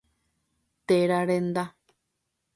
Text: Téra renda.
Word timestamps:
Téra 0.87 1.19
renda. 1.31 1.63